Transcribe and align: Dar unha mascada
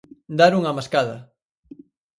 Dar 0.39 0.51
unha 0.59 0.75
mascada 0.77 1.15